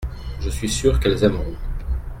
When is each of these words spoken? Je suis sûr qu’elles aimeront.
Je 0.39 0.49
suis 0.49 0.67
sûr 0.67 0.99
qu’elles 0.99 1.23
aimeront. 1.23 1.53